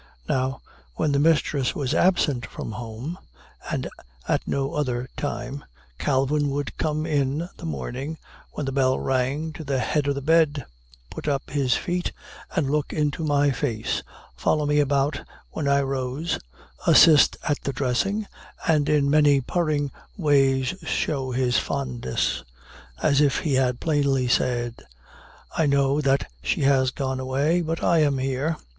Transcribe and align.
Now, 0.27 0.61
when 0.95 1.11
the 1.11 1.19
mistress 1.19 1.75
was 1.75 1.93
absent 1.93 2.47
from 2.47 2.71
home, 2.71 3.19
and 3.69 3.87
at 4.27 4.47
no 4.47 4.73
other 4.73 5.07
time, 5.15 5.63
Calvin 5.99 6.49
would 6.49 6.75
come 6.77 7.05
in 7.05 7.47
the 7.57 7.67
morning, 7.67 8.17
when 8.53 8.65
the 8.65 8.71
bell 8.71 8.99
rang, 8.99 9.53
to 9.53 9.63
the 9.63 9.77
head 9.77 10.07
of 10.07 10.15
the 10.15 10.21
bed, 10.23 10.65
put 11.11 11.27
up 11.27 11.51
his 11.51 11.75
feet 11.75 12.13
and 12.55 12.71
look 12.71 12.91
into 12.91 13.23
my 13.23 13.51
face, 13.51 14.01
follow 14.35 14.65
me 14.65 14.79
about 14.79 15.21
when 15.51 15.67
I 15.67 15.81
rose, 15.81 16.39
"assist" 16.87 17.37
at 17.47 17.61
the 17.61 17.71
dressing, 17.71 18.25
and 18.67 18.89
in 18.89 19.07
many 19.07 19.39
purring 19.39 19.91
ways 20.17 20.73
show 20.81 21.29
his 21.29 21.59
fondness, 21.59 22.43
as 23.03 23.21
if 23.21 23.41
he 23.41 23.53
had 23.53 23.79
plainly 23.79 24.27
said, 24.27 24.83
"I 25.55 25.67
know 25.67 26.01
that 26.01 26.27
she 26.41 26.61
has 26.61 26.89
gone 26.89 27.19
away, 27.19 27.61
but 27.61 27.83
I 27.83 27.99
am 27.99 28.17
here." 28.17 28.57